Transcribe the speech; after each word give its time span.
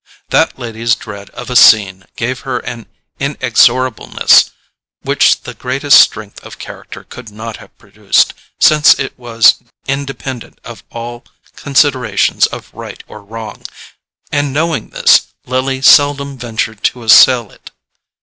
That 0.29 0.57
lady's 0.57 0.95
dread 0.95 1.29
of 1.29 1.51
a 1.51 1.55
scene 1.55 2.05
gave 2.15 2.39
her 2.39 2.57
an 2.57 2.87
inexorableness 3.19 4.49
which 5.03 5.41
the 5.41 5.53
greatest 5.53 5.99
strength 6.01 6.43
of 6.43 6.57
character 6.57 7.03
could 7.03 7.29
not 7.29 7.57
have 7.57 7.77
produced, 7.77 8.33
since 8.59 8.97
it 8.97 9.13
was 9.15 9.61
independent 9.85 10.57
of 10.63 10.83
all 10.89 11.25
considerations 11.55 12.47
of 12.47 12.73
right 12.73 13.03
or 13.07 13.21
wrong; 13.21 13.61
and 14.31 14.51
knowing 14.51 14.89
this, 14.89 15.27
Lily 15.45 15.83
seldom 15.83 16.35
ventured 16.35 16.83
to 16.85 17.03
assail 17.03 17.51
it. 17.51 17.69